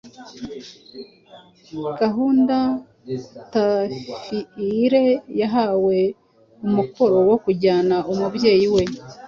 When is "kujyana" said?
7.43-7.95